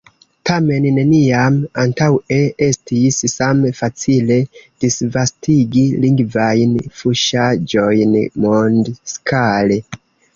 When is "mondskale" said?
8.47-9.79